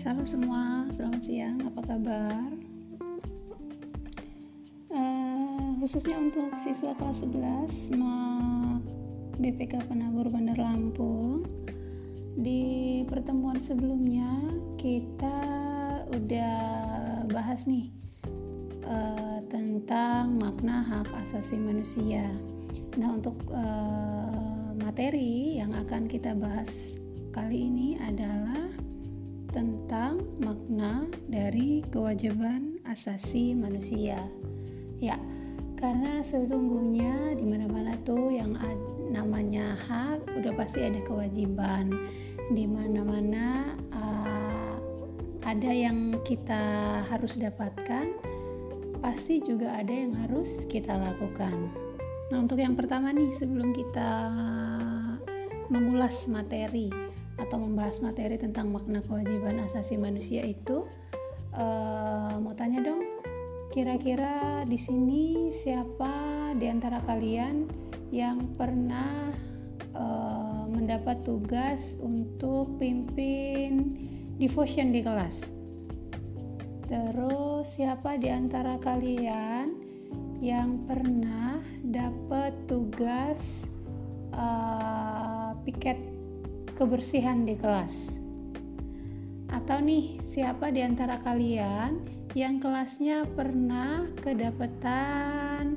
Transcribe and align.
salam 0.00 0.24
semua. 0.24 0.88
Selamat 0.96 1.20
siang. 1.28 1.60
Apa 1.60 1.84
kabar? 1.84 2.48
Uh, 4.88 5.76
khususnya 5.84 6.16
untuk 6.16 6.56
siswa 6.56 6.96
kelas 6.96 7.20
11 7.28 8.00
BPK 9.36 9.84
Penabur 9.92 10.32
Bandar 10.32 10.56
Lampung. 10.56 11.44
Di 12.32 13.04
pertemuan 13.12 13.60
sebelumnya 13.60 14.40
kita 14.80 15.36
udah 16.16 16.56
bahas 17.28 17.68
nih 17.68 17.92
uh, 18.88 19.44
tentang 19.52 20.40
makna 20.40 20.80
hak 20.80 21.12
asasi 21.28 21.60
manusia. 21.60 22.24
Nah, 22.96 23.20
untuk 23.20 23.36
uh, 23.52 24.72
materi 24.80 25.60
yang 25.60 25.76
akan 25.76 26.08
kita 26.08 26.32
bahas 26.32 26.96
kali 27.36 27.68
ini 27.68 28.00
adalah 28.00 28.69
tentang 29.50 30.22
makna 30.38 31.06
dari 31.26 31.82
kewajiban 31.90 32.78
asasi 32.86 33.54
manusia. 33.54 34.18
Ya, 35.02 35.18
karena 35.74 36.22
sesungguhnya 36.22 37.34
di 37.34 37.44
mana-mana 37.46 37.98
tuh 38.06 38.30
yang 38.30 38.54
namanya 39.10 39.74
hak 39.74 40.30
udah 40.38 40.54
pasti 40.54 40.86
ada 40.86 41.02
kewajiban. 41.02 41.90
Di 42.50 42.66
mana-mana 42.66 43.74
uh, 43.94 44.74
ada 45.46 45.70
yang 45.70 46.18
kita 46.22 46.62
harus 47.10 47.38
dapatkan, 47.38 48.06
pasti 49.02 49.42
juga 49.42 49.74
ada 49.74 49.90
yang 49.90 50.14
harus 50.26 50.66
kita 50.70 50.94
lakukan. 50.94 51.70
Nah, 52.30 52.38
untuk 52.38 52.62
yang 52.62 52.78
pertama 52.78 53.10
nih 53.10 53.34
sebelum 53.34 53.74
kita 53.74 54.30
mengulas 55.70 56.26
materi 56.30 57.09
atau 57.40 57.56
membahas 57.56 58.04
materi 58.04 58.36
tentang 58.36 58.68
makna 58.68 59.00
kewajiban 59.00 59.64
asasi 59.64 59.96
manusia 59.96 60.44
itu 60.44 60.84
uh, 61.56 62.36
mau 62.36 62.52
tanya 62.52 62.84
dong 62.84 63.02
kira-kira 63.70 64.66
di 64.66 64.74
sini 64.74 65.48
siapa 65.54 66.52
di 66.58 66.66
antara 66.66 66.98
kalian 67.06 67.70
yang 68.10 68.42
pernah 68.58 69.30
uh, 69.94 70.66
mendapat 70.66 71.22
tugas 71.22 71.94
untuk 72.02 72.74
pimpin 72.82 73.94
devotion 74.42 74.90
di 74.90 75.00
kelas? 75.06 75.54
Terus 76.90 77.78
siapa 77.78 78.18
di 78.18 78.26
antara 78.26 78.74
kalian 78.82 79.78
yang 80.42 80.82
pernah 80.90 81.62
dapat 81.86 82.50
tugas 82.66 83.62
uh, 84.34 85.54
piket 85.62 86.09
kebersihan 86.80 87.44
di 87.44 87.60
kelas. 87.60 88.16
Atau 89.52 89.84
nih, 89.84 90.16
siapa 90.24 90.72
di 90.72 90.80
antara 90.80 91.20
kalian 91.20 92.00
yang 92.32 92.56
kelasnya 92.56 93.28
pernah 93.36 94.08
kedapatan 94.24 95.76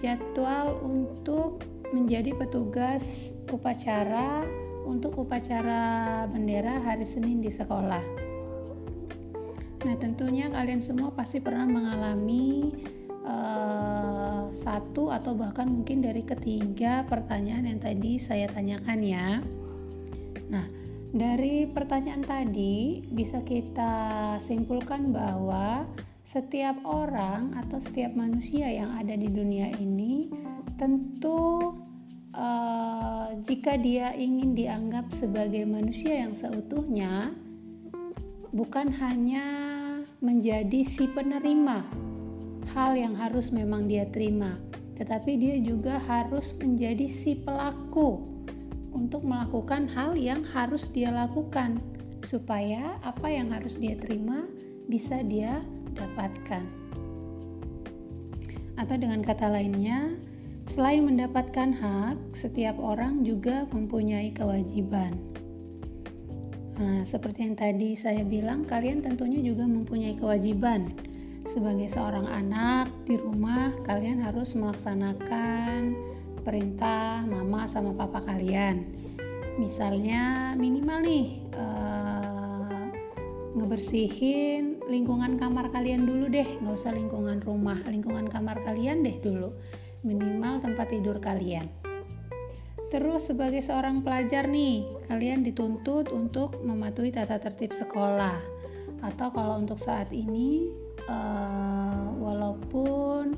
jadwal 0.00 0.80
untuk 0.80 1.60
menjadi 1.92 2.32
petugas 2.32 3.36
upacara 3.52 4.48
untuk 4.88 5.20
upacara 5.20 6.24
bendera 6.32 6.80
hari 6.80 7.04
Senin 7.04 7.44
di 7.44 7.52
sekolah. 7.52 8.00
Nah, 9.84 9.96
tentunya 10.00 10.48
kalian 10.48 10.80
semua 10.80 11.12
pasti 11.12 11.44
pernah 11.44 11.68
mengalami 11.68 12.72
uh, 13.28 14.48
satu 14.48 15.12
atau 15.12 15.36
bahkan 15.36 15.68
mungkin 15.68 16.00
dari 16.00 16.24
ketiga 16.24 17.04
pertanyaan 17.04 17.68
yang 17.68 17.80
tadi 17.84 18.16
saya 18.16 18.48
tanyakan 18.48 19.00
ya. 19.04 19.28
Nah, 20.48 20.64
dari 21.08 21.64
pertanyaan 21.64 22.24
tadi 22.24 23.00
bisa 23.08 23.40
kita 23.40 24.36
simpulkan 24.44 25.08
bahwa 25.08 25.88
setiap 26.28 26.76
orang 26.84 27.56
atau 27.56 27.80
setiap 27.80 28.12
manusia 28.12 28.68
yang 28.68 28.92
ada 28.92 29.16
di 29.16 29.32
dunia 29.32 29.72
ini 29.80 30.28
tentu 30.76 31.72
uh, 32.36 33.32
jika 33.40 33.80
dia 33.80 34.12
ingin 34.12 34.52
dianggap 34.52 35.08
sebagai 35.08 35.64
manusia 35.64 36.28
yang 36.28 36.36
seutuhnya 36.36 37.32
bukan 38.52 38.92
hanya 39.00 39.46
menjadi 40.20 40.84
si 40.84 41.08
penerima 41.08 41.88
hal 42.76 42.92
yang 42.92 43.16
harus 43.16 43.48
memang 43.48 43.88
dia 43.88 44.04
terima 44.12 44.60
tetapi 45.00 45.40
dia 45.40 45.56
juga 45.64 45.96
harus 46.04 46.52
menjadi 46.60 47.08
si 47.08 47.40
pelaku 47.40 48.27
untuk 48.92 49.24
melakukan 49.24 49.88
hal 49.92 50.16
yang 50.16 50.44
harus 50.54 50.88
dia 50.88 51.12
lakukan 51.12 51.80
supaya 52.22 52.98
apa 53.06 53.30
yang 53.30 53.54
harus 53.54 53.78
dia 53.78 53.94
terima 53.94 54.46
bisa 54.88 55.20
dia 55.22 55.62
dapatkan. 55.94 56.64
Atau 58.78 58.94
dengan 58.94 59.20
kata 59.26 59.50
lainnya, 59.50 60.14
selain 60.70 61.02
mendapatkan 61.02 61.74
hak, 61.74 62.16
setiap 62.32 62.78
orang 62.78 63.26
juga 63.26 63.66
mempunyai 63.74 64.30
kewajiban. 64.30 65.18
Nah, 66.78 67.02
seperti 67.02 67.42
yang 67.42 67.58
tadi 67.58 67.98
saya 67.98 68.22
bilang, 68.22 68.62
kalian 68.62 69.02
tentunya 69.02 69.42
juga 69.42 69.66
mempunyai 69.66 70.14
kewajiban. 70.14 70.94
Sebagai 71.42 71.90
seorang 71.90 72.30
anak 72.30 72.86
di 73.02 73.18
rumah, 73.18 73.74
kalian 73.82 74.22
harus 74.22 74.54
melaksanakan 74.54 76.07
perintah 76.48 77.28
mama 77.28 77.68
sama 77.68 77.92
papa 77.92 78.24
kalian. 78.24 78.88
Misalnya 79.60 80.56
minimal 80.56 81.04
nih 81.04 81.44
uh, 81.52 82.88
ngebersihin 83.52 84.80
lingkungan 84.88 85.36
kamar 85.36 85.68
kalian 85.68 86.08
dulu 86.08 86.32
deh. 86.32 86.48
Nggak 86.64 86.72
usah 86.72 86.96
lingkungan 86.96 87.44
rumah 87.44 87.76
lingkungan 87.84 88.32
kamar 88.32 88.64
kalian 88.64 89.04
deh 89.04 89.20
dulu. 89.20 89.52
Minimal 90.00 90.64
tempat 90.64 90.88
tidur 90.88 91.20
kalian. 91.20 91.68
Terus 92.88 93.28
sebagai 93.28 93.60
seorang 93.60 94.00
pelajar 94.00 94.48
nih, 94.48 94.88
kalian 95.12 95.44
dituntut 95.44 96.08
untuk 96.08 96.56
mematuhi 96.64 97.12
tata 97.12 97.36
tertib 97.36 97.76
sekolah. 97.76 98.40
Atau 99.04 99.28
kalau 99.36 99.60
untuk 99.60 99.76
saat 99.76 100.08
ini, 100.08 100.72
uh, 101.04 102.08
walaupun 102.16 103.36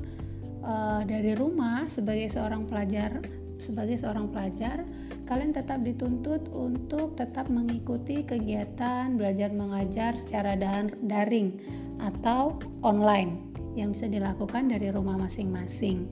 uh, 0.61 1.01
dari 1.05 1.33
rumah 1.37 1.85
sebagai 1.89 2.29
seorang 2.31 2.65
pelajar 2.65 3.21
sebagai 3.61 4.01
seorang 4.01 4.33
pelajar 4.33 4.81
kalian 5.29 5.53
tetap 5.53 5.85
dituntut 5.85 6.49
untuk 6.49 7.13
tetap 7.13 7.45
mengikuti 7.45 8.25
kegiatan 8.25 9.13
belajar 9.15 9.53
mengajar 9.53 10.17
secara 10.17 10.57
daring 11.05 11.61
atau 12.01 12.57
online 12.81 13.53
yang 13.77 13.93
bisa 13.93 14.09
dilakukan 14.09 14.67
dari 14.67 14.91
rumah 14.91 15.15
masing-masing. 15.15 16.09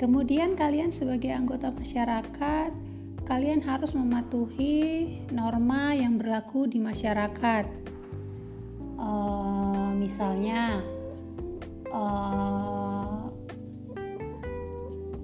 Kemudian 0.00 0.56
kalian 0.56 0.88
sebagai 0.88 1.34
anggota 1.34 1.68
masyarakat 1.74 2.70
kalian 3.24 3.60
harus 3.64 3.96
mematuhi 3.96 5.08
norma 5.32 5.96
yang 5.96 6.20
berlaku 6.20 6.68
di 6.68 6.80
masyarakat. 6.80 7.64
Uh, 8.94 9.92
misalnya 9.96 10.80
uh, 11.94 13.30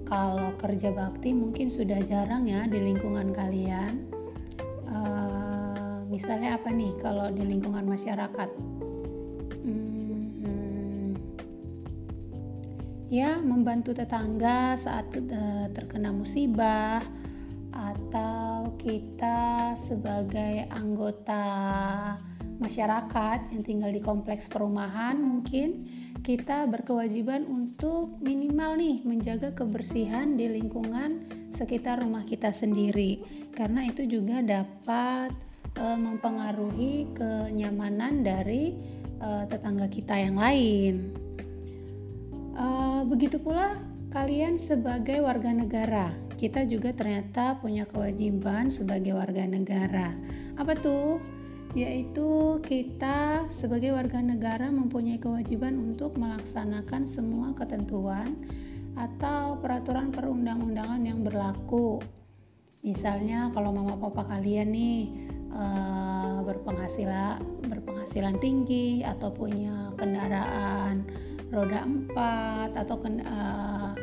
kalau 0.07 0.55
kerja 0.59 0.91
bakti 0.95 1.35
mungkin 1.35 1.67
sudah 1.67 1.99
jarang 2.07 2.47
ya 2.47 2.67
di 2.67 2.79
lingkungan 2.79 3.35
kalian. 3.35 4.07
Uh, 4.87 6.03
misalnya 6.11 6.59
apa 6.59 6.71
nih 6.71 6.91
kalau 6.99 7.31
di 7.31 7.43
lingkungan 7.47 7.87
masyarakat? 7.87 8.49
Hmm, 9.63 11.15
ya 13.07 13.39
membantu 13.39 13.95
tetangga 13.95 14.75
saat 14.75 15.11
uh, 15.15 15.67
terkena 15.71 16.11
musibah 16.11 17.03
atau 17.71 18.75
kita 18.75 19.71
sebagai 19.79 20.67
anggota 20.75 21.47
masyarakat 22.59 23.47
yang 23.55 23.63
tinggal 23.63 23.89
di 23.95 24.03
kompleks 24.03 24.51
perumahan 24.51 25.17
mungkin 25.17 25.87
kita 26.21 26.69
berkewajiban 26.69 27.49
untuk 27.49 28.21
minimal 28.21 28.77
nih 28.77 29.01
menjaga 29.01 29.49
kebersihan 29.57 30.37
di 30.37 30.45
lingkungan 30.53 31.25
sekitar 31.49 32.05
rumah 32.05 32.21
kita 32.21 32.53
sendiri 32.53 33.25
karena 33.57 33.89
itu 33.89 34.05
juga 34.05 34.45
dapat 34.45 35.33
e, 35.73 35.85
mempengaruhi 35.97 37.09
kenyamanan 37.17 38.21
dari 38.21 38.77
e, 39.17 39.29
tetangga 39.49 39.89
kita 39.89 40.13
yang 40.21 40.37
lain. 40.37 41.09
E, 42.53 42.65
begitu 43.09 43.41
pula 43.41 43.81
kalian 44.13 44.61
sebagai 44.61 45.25
warga 45.25 45.49
negara, 45.49 46.13
kita 46.37 46.69
juga 46.69 46.93
ternyata 46.93 47.57
punya 47.57 47.89
kewajiban 47.89 48.69
sebagai 48.69 49.17
warga 49.17 49.41
negara. 49.49 50.13
Apa 50.53 50.77
tuh? 50.77 51.40
Yaitu 51.71 52.59
kita 52.59 53.47
sebagai 53.47 53.95
warga 53.95 54.19
negara 54.19 54.67
mempunyai 54.67 55.19
kewajiban 55.19 55.79
untuk 55.79 56.19
melaksanakan 56.19 57.07
semua 57.07 57.55
ketentuan 57.55 58.35
atau 58.99 59.55
peraturan 59.63 60.11
perundang-undangan 60.11 60.99
yang 60.99 61.23
berlaku. 61.23 62.03
Misalnya 62.83 63.53
kalau 63.55 63.71
mama 63.71 63.95
papa 63.95 64.35
kalian 64.35 64.73
nih 64.75 64.99
uh, 65.55 66.43
berpenghasilan 66.43 67.39
berpenghasilan 67.71 68.35
tinggi 68.41 69.05
atau 69.05 69.31
punya 69.31 69.95
kendaraan 69.95 71.07
roda 71.51 71.83
empat 71.83 72.75
atau 72.75 72.99
uh, 72.99 73.93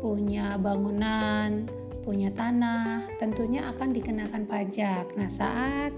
punya 0.00 0.56
bangunan 0.60 1.68
punya 2.02 2.32
tanah 2.32 3.04
tentunya 3.20 3.68
akan 3.68 3.92
dikenakan 3.92 4.48
pajak 4.48 5.04
nah 5.14 5.28
saat 5.28 5.92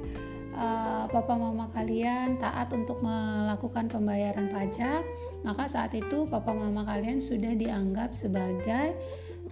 uh, 0.61 1.09
papa 1.09 1.35
mama 1.35 1.73
kalian 1.73 2.37
taat 2.37 2.71
untuk 2.77 3.01
melakukan 3.01 3.89
pembayaran 3.89 4.53
pajak 4.53 5.03
maka 5.41 5.65
saat 5.67 5.97
itu 5.97 6.29
papa 6.29 6.53
mama 6.53 6.85
kalian 6.85 7.19
sudah 7.19 7.57
dianggap 7.57 8.13
sebagai 8.13 8.93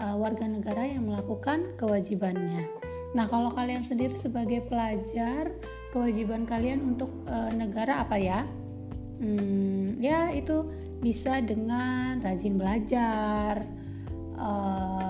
uh, 0.05 0.17
warga 0.21 0.45
negara 0.45 0.85
yang 0.85 1.09
melakukan 1.09 1.73
kewajibannya. 1.81 2.69
Nah 3.17 3.25
kalau 3.25 3.49
kalian 3.49 3.89
sendiri 3.89 4.13
sebagai 4.13 4.69
pelajar 4.69 5.49
kewajiban 5.97 6.45
kalian 6.45 6.95
untuk 6.95 7.09
uh, 7.25 7.49
negara 7.57 8.05
apa 8.05 8.21
ya? 8.21 8.45
Hmm, 9.19 9.97
ya 9.99 10.31
itu 10.31 10.69
bisa 11.01 11.41
dengan 11.41 12.21
rajin 12.21 12.61
belajar 12.61 13.65
uh, 14.37 15.08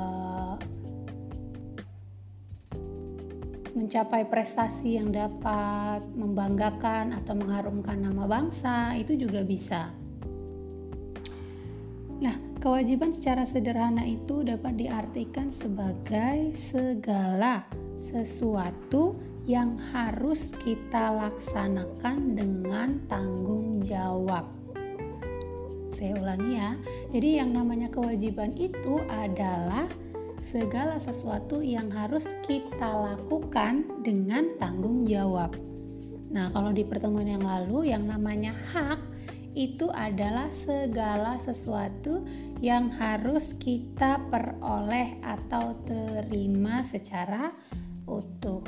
mencapai 3.79 4.27
prestasi 4.27 4.99
yang 4.99 5.15
dapat 5.15 6.03
membanggakan 6.19 7.15
atau 7.15 7.39
mengharumkan 7.39 8.03
nama 8.03 8.27
bangsa 8.27 8.99
itu 8.99 9.15
juga 9.15 9.47
bisa. 9.47 9.95
Nah, 12.19 12.35
kewajiban 12.59 13.15
secara 13.15 13.47
sederhana 13.47 14.03
itu 14.03 14.43
dapat 14.43 14.75
diartikan 14.75 15.55
sebagai 15.55 16.51
segala 16.59 17.63
sesuatu 18.03 19.15
yang 19.47 19.79
harus 19.95 20.51
kita 20.59 21.15
laksanakan 21.15 22.35
dengan 22.35 22.99
tanggung 23.07 23.79
jawab. 23.81 24.51
Saya 25.95 26.19
ulangi 26.19 26.59
ya. 26.59 26.75
Jadi 27.15 27.43
yang 27.43 27.55
namanya 27.55 27.91
kewajiban 27.91 28.55
itu 28.59 29.03
adalah 29.09 29.87
segala 30.43 30.97
sesuatu 30.97 31.61
yang 31.63 31.91
harus 31.91 32.27
kita 32.47 32.89
lakukan 32.89 33.87
dengan 34.07 34.55
tanggung 34.57 35.05
jawab. 35.05 35.55
Nah, 36.29 36.53
kalau 36.53 36.71
di 36.73 36.85
pertemuan 36.85 37.27
yang 37.27 37.45
lalu 37.45 37.91
yang 37.91 38.05
namanya 38.05 38.53
hak 38.73 39.01
itu 39.57 39.91
adalah 39.91 40.53
segala 40.53 41.41
sesuatu 41.43 42.23
yang 42.63 42.93
harus 42.95 43.57
kita 43.59 44.23
peroleh 44.29 45.19
atau 45.25 45.75
terima 45.89 46.85
secara 46.85 47.51
utuh. 48.07 48.63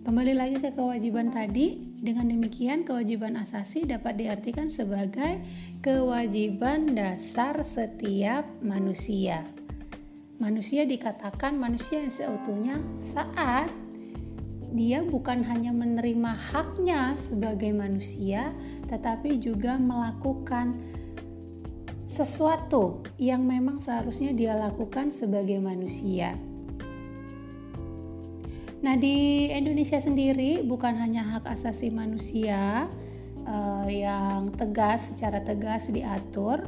Kembali 0.00 0.32
lagi 0.32 0.56
ke 0.64 0.72
kewajiban 0.72 1.28
tadi, 1.28 1.76
dengan 2.00 2.32
demikian 2.32 2.88
kewajiban 2.88 3.36
asasi 3.36 3.84
dapat 3.84 4.16
diartikan 4.16 4.72
sebagai 4.72 5.44
kewajiban 5.84 6.96
dasar 6.96 7.60
setiap 7.60 8.48
manusia. 8.64 9.44
Manusia 10.40 10.88
dikatakan 10.88 11.60
manusia 11.60 12.00
yang 12.00 12.08
seutuhnya 12.08 12.80
saat 13.12 13.68
dia 14.72 15.04
bukan 15.04 15.44
hanya 15.44 15.68
menerima 15.68 16.32
haknya 16.32 17.12
sebagai 17.20 17.76
manusia, 17.76 18.56
tetapi 18.88 19.36
juga 19.36 19.76
melakukan 19.76 20.80
sesuatu 22.08 23.04
yang 23.20 23.44
memang 23.44 23.84
seharusnya 23.84 24.32
dia 24.32 24.56
lakukan 24.56 25.12
sebagai 25.12 25.60
manusia. 25.60 26.32
Nah, 28.80 28.96
di 28.96 29.44
Indonesia 29.52 30.00
sendiri 30.00 30.64
bukan 30.64 30.96
hanya 30.96 31.36
hak 31.36 31.52
asasi 31.52 31.92
manusia 31.92 32.88
uh, 33.44 33.84
yang 33.92 34.56
tegas 34.56 35.12
secara 35.12 35.44
tegas 35.44 35.92
diatur, 35.92 36.64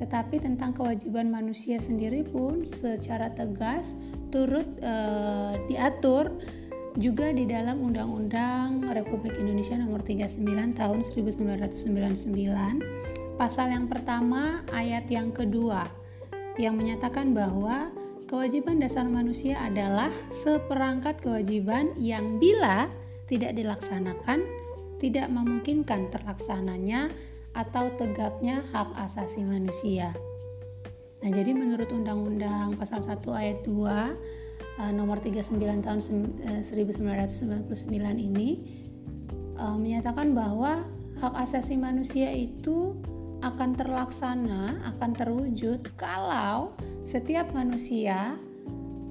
tetapi 0.00 0.40
tentang 0.40 0.72
kewajiban 0.72 1.28
manusia 1.28 1.76
sendiri 1.76 2.24
pun 2.24 2.64
secara 2.64 3.28
tegas 3.36 3.92
turut 4.32 4.64
uh, 4.80 5.60
diatur 5.68 6.32
juga 6.98 7.30
di 7.30 7.46
dalam 7.46 7.78
Undang-Undang 7.84 8.90
Republik 8.90 9.38
Indonesia 9.38 9.78
Nomor 9.78 10.02
39 10.02 10.42
Tahun 10.74 10.98
1999 11.04 13.38
pasal 13.38 13.70
yang 13.70 13.86
pertama 13.86 14.66
ayat 14.74 15.06
yang 15.06 15.30
kedua 15.30 15.86
yang 16.58 16.74
menyatakan 16.74 17.30
bahwa 17.30 17.94
Kewajiban 18.30 18.78
dasar 18.78 19.10
manusia 19.10 19.58
adalah 19.58 20.06
seperangkat 20.30 21.18
kewajiban 21.18 21.90
yang 21.98 22.38
bila 22.38 22.86
tidak 23.26 23.58
dilaksanakan 23.58 24.46
tidak 25.02 25.26
memungkinkan 25.26 26.06
terlaksananya 26.14 27.10
atau 27.54 27.90
tegaknya 27.98 28.62
hak 28.70 28.94
asasi 29.10 29.42
manusia. 29.42 30.14
Nah, 31.20 31.28
jadi 31.28 31.52
menurut 31.52 31.92
Undang-Undang 31.92 32.80
Pasal 32.80 33.04
1 33.04 33.20
Ayat 33.28 33.60
2 33.68 33.76
eh, 34.80 34.92
nomor 34.96 35.20
39 35.20 35.60
tahun 35.84 36.00
1999 36.64 36.64
eh, 37.92 38.14
ini 38.16 38.48
eh, 39.60 39.76
menyatakan 39.76 40.32
bahwa 40.32 40.88
hak 41.20 41.34
asasi 41.44 41.76
manusia 41.76 42.32
itu 42.32 42.96
akan 43.40 43.76
terlaksana, 43.76 44.80
akan 44.96 45.10
terwujud 45.16 45.80
kalau 45.96 46.76
setiap 47.08 47.48
manusia 47.56 48.36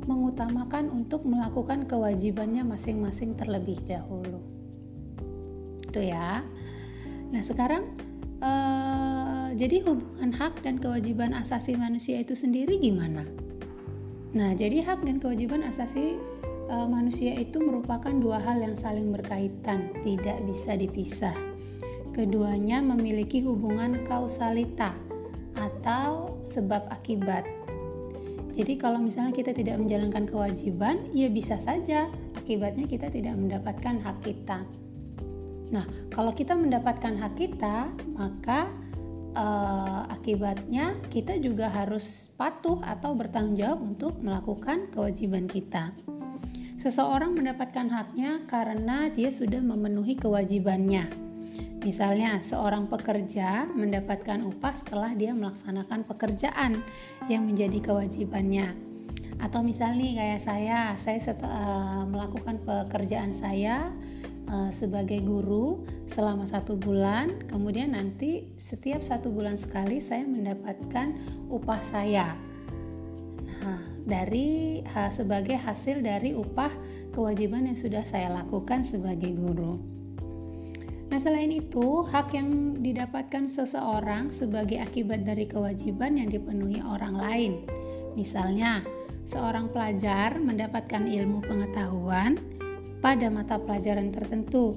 mengutamakan 0.09 0.89
untuk 0.89 1.21
melakukan 1.25 1.85
kewajibannya 1.85 2.65
masing-masing 2.65 3.37
terlebih 3.37 3.77
dahulu. 3.85 4.41
Itu 5.85 6.01
ya. 6.01 6.41
Nah, 7.29 7.41
sekarang 7.45 7.93
eh, 8.39 9.47
jadi 9.55 9.83
hubungan 9.83 10.31
hak 10.31 10.63
dan 10.63 10.79
kewajiban 10.79 11.35
asasi 11.35 11.75
manusia 11.75 12.19
itu 12.23 12.35
sendiri 12.35 12.79
gimana? 12.79 13.27
Nah, 14.35 14.53
jadi 14.53 14.85
hak 14.85 15.01
dan 15.03 15.17
kewajiban 15.17 15.65
asasi 15.65 16.15
eh, 16.69 16.87
manusia 16.87 17.33
itu 17.35 17.59
merupakan 17.59 18.13
dua 18.13 18.37
hal 18.39 18.61
yang 18.61 18.75
saling 18.77 19.09
berkaitan, 19.09 19.91
tidak 20.05 20.37
bisa 20.45 20.77
dipisah. 20.77 21.35
Keduanya 22.13 22.83
memiliki 22.83 23.39
hubungan 23.43 24.03
kausalita 24.03 24.91
atau 25.55 26.39
sebab 26.43 26.87
akibat. 26.91 27.47
Jadi 28.59 28.75
kalau 28.75 28.99
misalnya 28.99 29.31
kita 29.31 29.55
tidak 29.55 29.79
menjalankan 29.79 30.27
kewajiban, 30.27 30.99
ya 31.15 31.31
bisa 31.31 31.55
saja 31.61 32.11
akibatnya 32.35 32.89
kita 32.89 33.07
tidak 33.07 33.37
mendapatkan 33.37 34.01
hak 34.03 34.17
kita. 34.25 34.65
Nah, 35.69 35.85
kalau 36.09 36.33
kita 36.33 36.57
mendapatkan 36.57 37.13
hak 37.17 37.33
kita, 37.37 37.93
maka 38.17 38.69
uh, 39.37 40.09
akibatnya 40.09 40.97
kita 41.13 41.37
juga 41.37 41.69
harus 41.69 42.33
patuh 42.35 42.81
atau 42.81 43.13
bertanggung 43.13 43.57
jawab 43.57 43.79
untuk 43.81 44.17
melakukan 44.21 44.89
kewajiban 44.89 45.45
kita. 45.45 45.93
Seseorang 46.79 47.35
mendapatkan 47.35 47.91
haknya 47.91 48.47
karena 48.47 49.11
dia 49.11 49.29
sudah 49.29 49.59
memenuhi 49.59 50.15
kewajibannya 50.15 51.29
Misalnya, 51.79 52.43
seorang 52.43 52.91
pekerja 52.91 53.63
mendapatkan 53.71 54.43
upah 54.43 54.75
setelah 54.75 55.15
dia 55.15 55.31
melaksanakan 55.31 56.03
pekerjaan 56.03 56.83
yang 57.31 57.47
menjadi 57.47 57.79
kewajibannya. 57.79 58.75
Atau 59.39 59.63
misalnya 59.63 60.19
kayak 60.19 60.41
saya, 60.43 60.79
saya 60.99 61.19
setelah 61.23 62.03
melakukan 62.03 62.59
pekerjaan 62.67 63.31
saya 63.31 63.95
uh, 64.49 64.71
sebagai 64.73 65.21
guru 65.21 65.85
selama 66.09 66.49
satu 66.49 66.75
bulan, 66.75 67.45
kemudian 67.45 67.93
nanti 67.93 68.49
setiap 68.57 68.99
satu 68.99 69.29
bulan 69.29 69.55
sekali 69.55 70.01
saya 70.01 70.25
mendapatkan 70.25 71.15
upah 71.47 71.81
saya. 71.85 72.33
Nah, 73.61 73.81
dari 74.03 74.81
uh, 74.83 75.11
sebagai 75.13 75.55
hasil 75.55 76.01
dari 76.01 76.33
upah 76.33 76.73
kewajiban 77.13 77.69
yang 77.69 77.77
sudah 77.77 78.03
saya 78.03 78.33
lakukan 78.33 78.81
sebagai 78.81 79.31
guru. 79.37 79.77
Nah, 81.09 81.17
selain 81.17 81.49
itu, 81.49 82.05
hak 82.05 82.37
yang 82.37 82.81
didapatkan 82.85 83.49
seseorang 83.49 84.29
sebagai 84.29 84.77
akibat 84.77 85.25
dari 85.25 85.49
kewajiban 85.49 86.21
yang 86.21 86.29
dipenuhi 86.29 86.85
orang 86.85 87.17
lain. 87.17 87.53
Misalnya, 88.13 88.85
seorang 89.25 89.73
pelajar 89.73 90.37
mendapatkan 90.37 91.09
ilmu 91.09 91.41
pengetahuan 91.49 92.37
pada 92.99 93.31
mata 93.31 93.55
pelajaran 93.59 94.11
tertentu 94.11 94.75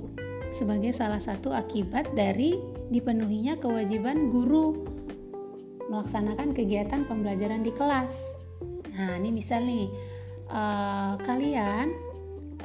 sebagai 0.53 0.93
salah 0.95 1.19
satu 1.19 1.51
akibat 1.51 2.13
dari 2.13 2.61
dipenuhinya 2.93 3.57
kewajiban 3.59 4.29
guru 4.29 4.85
melaksanakan 5.89 6.55
kegiatan 6.57 7.05
pembelajaran 7.05 7.65
di 7.65 7.73
kelas. 7.75 8.13
Nah, 8.93 9.17
ini 9.19 9.33
misal 9.33 9.65
nih, 9.65 9.89
uh, 10.53 11.17
kalian 11.25 11.93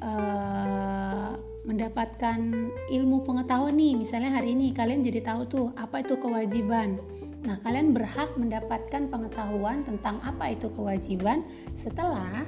uh, 0.03 1.31
mendapatkan 1.67 2.39
ilmu 2.87 3.27
pengetahuan 3.27 3.75
nih 3.75 3.99
misalnya 3.99 4.39
hari 4.39 4.55
ini 4.55 4.71
kalian 4.71 5.03
jadi 5.03 5.19
tahu 5.19 5.41
tuh 5.51 5.67
apa 5.75 5.99
itu 5.99 6.15
kewajiban 6.15 6.95
nah 7.43 7.59
kalian 7.59 7.91
berhak 7.91 8.31
mendapatkan 8.39 9.11
pengetahuan 9.11 9.83
tentang 9.83 10.23
apa 10.23 10.55
itu 10.55 10.71
kewajiban 10.71 11.43
setelah 11.75 12.47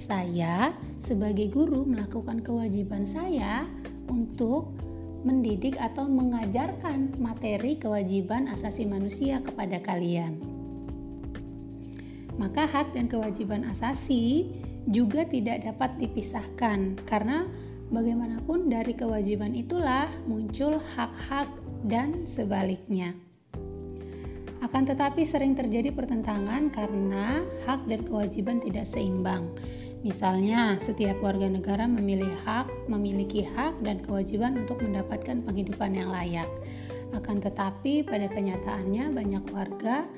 saya 0.00 0.72
sebagai 1.04 1.52
guru 1.52 1.84
melakukan 1.84 2.40
kewajiban 2.40 3.04
saya 3.04 3.68
untuk 4.08 4.72
mendidik 5.22 5.76
atau 5.76 6.08
mengajarkan 6.08 7.12
materi 7.20 7.76
kewajiban 7.76 8.48
asasi 8.48 8.88
manusia 8.88 9.44
kepada 9.44 9.76
kalian. 9.84 10.40
Maka 12.40 12.64
hak 12.64 12.96
dan 12.96 13.04
kewajiban 13.04 13.68
asasi 13.68 14.48
juga 14.88 15.28
tidak 15.28 15.60
dapat 15.68 16.00
dipisahkan 16.00 16.96
karena 17.04 17.44
bagaimanapun 17.92 18.72
dari 18.72 18.96
kewajiban 18.96 19.52
itulah 19.52 20.08
muncul 20.24 20.80
hak-hak 20.96 21.52
dan 21.84 22.24
sebaliknya. 22.24 23.12
Akan 24.60 24.84
tetapi 24.84 25.24
sering 25.24 25.56
terjadi 25.56 25.88
pertentangan 25.88 26.68
karena 26.68 27.40
hak 27.64 27.88
dan 27.88 28.04
kewajiban 28.04 28.60
tidak 28.60 28.84
seimbang. 28.84 29.48
Misalnya, 30.00 30.80
setiap 30.80 31.20
warga 31.20 31.44
negara 31.44 31.84
memilih 31.84 32.32
hak, 32.44 32.88
memiliki 32.88 33.44
hak 33.44 33.84
dan 33.84 34.00
kewajiban 34.00 34.64
untuk 34.64 34.80
mendapatkan 34.80 35.44
penghidupan 35.44 35.92
yang 35.92 36.08
layak. 36.08 36.48
Akan 37.12 37.40
tetapi, 37.40 38.04
pada 38.08 38.28
kenyataannya 38.32 39.12
banyak 39.12 39.44
warga 39.52 40.08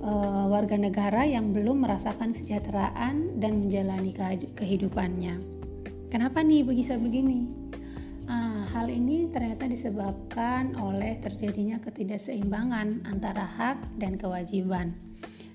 e, 0.00 0.12
warga 0.48 0.76
negara 0.80 1.28
yang 1.28 1.52
belum 1.52 1.84
merasakan 1.84 2.32
kesejahteraan 2.32 3.36
dan 3.36 3.52
menjalani 3.64 4.16
kehidupannya. 4.56 5.36
Kenapa 6.08 6.40
nih 6.40 6.64
bisa 6.64 6.96
begini? 6.96 7.44
Hal 8.68 8.92
ini 8.92 9.32
ternyata 9.32 9.64
disebabkan 9.64 10.76
oleh 10.76 11.16
terjadinya 11.24 11.80
ketidakseimbangan 11.80 13.08
antara 13.08 13.48
hak 13.48 13.80
dan 13.96 14.20
kewajiban. 14.20 14.92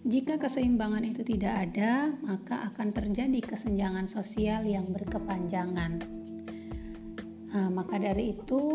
Jika 0.03 0.41
keseimbangan 0.41 1.05
itu 1.05 1.21
tidak 1.21 1.69
ada, 1.69 2.09
maka 2.25 2.73
akan 2.73 2.89
terjadi 2.89 3.37
kesenjangan 3.39 4.09
sosial 4.09 4.65
yang 4.65 4.89
berkepanjangan. 4.89 6.01
Nah, 7.53 7.69
maka 7.69 8.01
dari 8.01 8.33
itu, 8.33 8.65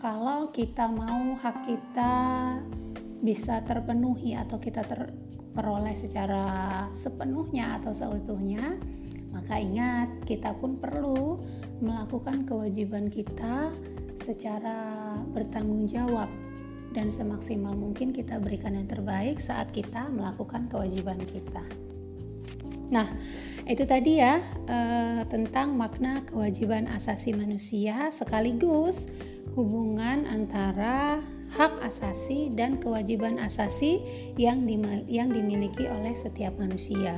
kalau 0.00 0.48
kita 0.48 0.88
mau 0.88 1.36
hak 1.36 1.68
kita 1.68 2.14
bisa 3.20 3.60
terpenuhi 3.68 4.32
atau 4.40 4.56
kita 4.56 4.88
terperoleh 4.88 5.92
secara 5.92 6.88
sepenuhnya 6.96 7.76
atau 7.76 7.92
seutuhnya, 7.92 8.80
maka 9.30 9.60
ingat 9.60 10.08
kita 10.24 10.56
pun 10.56 10.80
perlu 10.80 11.40
melakukan 11.78 12.48
kewajiban 12.48 13.12
kita 13.12 13.70
secara 14.24 15.14
bertanggung 15.30 15.86
jawab 15.86 16.28
dan 16.96 17.12
semaksimal 17.12 17.76
mungkin 17.76 18.10
kita 18.10 18.40
berikan 18.40 18.74
yang 18.74 18.88
terbaik 18.88 19.38
saat 19.38 19.70
kita 19.70 20.08
melakukan 20.08 20.66
kewajiban 20.72 21.20
kita. 21.28 21.62
Nah, 22.88 23.08
itu 23.68 23.84
tadi 23.84 24.16
ya 24.16 24.40
eh, 24.64 25.20
tentang 25.28 25.76
makna 25.76 26.24
kewajiban 26.24 26.88
asasi 26.88 27.36
manusia 27.36 28.08
sekaligus 28.08 29.04
hubungan 29.52 30.24
antara 30.24 31.20
hak 31.52 31.80
asasi 31.84 32.52
dan 32.52 32.80
kewajiban 32.80 33.40
asasi 33.40 34.00
yang 34.40 34.64
yang 35.08 35.32
dimiliki 35.32 35.88
oleh 35.88 36.16
setiap 36.16 36.56
manusia. 36.56 37.16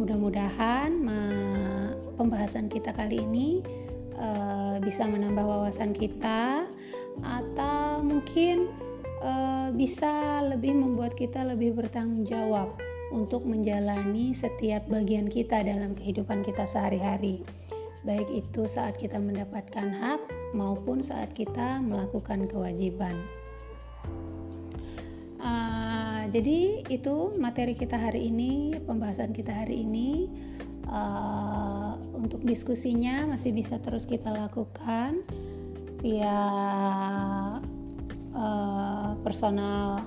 Mudah-mudahan 0.00 0.96
pembahasan 2.16 2.72
kita 2.72 2.96
kali 2.96 3.20
ini 3.20 3.60
uh, 4.16 4.80
bisa 4.80 5.04
menambah 5.04 5.44
wawasan 5.44 5.92
kita 5.92 6.64
atau 7.20 8.00
mungkin 8.00 8.68
uh, 9.20 9.68
bisa 9.76 10.44
lebih 10.48 10.76
membuat 10.76 11.12
kita 11.16 11.44
lebih 11.44 11.76
bertanggung 11.76 12.24
jawab 12.24 12.76
untuk 13.12 13.44
menjalani 13.44 14.36
setiap 14.36 14.88
bagian 14.88 15.28
kita 15.28 15.60
dalam 15.60 15.96
kehidupan 15.96 16.44
kita 16.48 16.64
sehari-hari. 16.68 17.44
Baik 18.00 18.28
itu 18.32 18.64
saat 18.64 18.96
kita 18.96 19.20
mendapatkan 19.20 19.84
hak 19.84 20.20
maupun 20.56 21.04
saat 21.04 21.32
kita 21.36 21.80
melakukan 21.84 22.48
kewajiban. 22.48 23.16
Jadi 26.30 26.86
itu 26.86 27.34
materi 27.42 27.74
kita 27.74 27.98
hari 27.98 28.30
ini, 28.30 28.78
pembahasan 28.86 29.34
kita 29.34 29.50
hari 29.50 29.82
ini. 29.82 30.30
Uh, 30.90 31.94
untuk 32.18 32.42
diskusinya 32.42 33.22
masih 33.30 33.54
bisa 33.54 33.78
terus 33.78 34.02
kita 34.02 34.26
lakukan 34.34 35.22
via 36.02 36.38
uh, 38.34 39.14
personal 39.22 40.02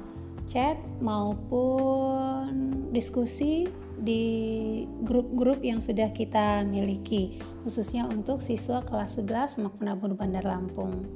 chat 0.48 0.75
maupun 1.00 2.75
diskusi 2.92 3.72
di 4.03 4.24
grup-grup 5.08 5.63
yang 5.63 5.80
sudah 5.80 6.12
kita 6.12 6.68
miliki 6.68 7.39
khususnya 7.63 8.03
untuk 8.12 8.44
siswa 8.44 8.84
kelas 8.84 9.15
11 9.15 9.63
Makmunabun 9.63 10.20
Bandar 10.20 10.44
Lampung. 10.44 11.08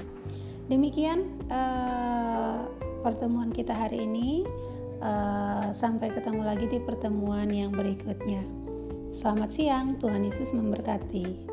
Demikian 0.71 1.43
uh, 1.51 2.63
pertemuan 3.03 3.51
kita 3.51 3.75
hari 3.75 4.07
ini. 4.07 4.47
Uh, 4.97 5.69
sampai 5.77 6.09
ketemu 6.09 6.41
lagi 6.41 6.65
di 6.65 6.81
pertemuan 6.81 7.53
yang 7.53 7.69
berikutnya. 7.69 8.41
Selamat 9.13 9.53
siang, 9.53 9.93
Tuhan 10.01 10.25
Yesus 10.25 10.57
memberkati. 10.57 11.47